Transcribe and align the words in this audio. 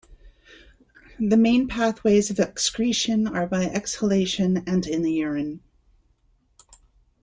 The 1.19 1.37
main 1.37 1.67
pathways 1.67 2.31
of 2.31 2.39
excretion 2.39 3.27
are 3.27 3.45
by 3.45 3.65
exhalation 3.65 4.63
and 4.65 4.87
in 4.87 5.03
the 5.03 5.13
urine. 5.13 5.61